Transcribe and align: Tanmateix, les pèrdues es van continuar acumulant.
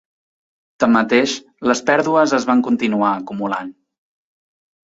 Tanmateix, 0.83 1.35
les 1.71 1.83
pèrdues 1.91 2.35
es 2.39 2.47
van 2.51 2.65
continuar 2.69 3.11
acumulant. 3.19 3.71